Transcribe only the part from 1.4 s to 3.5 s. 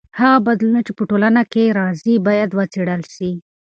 کې راځي باید وڅېړل سي.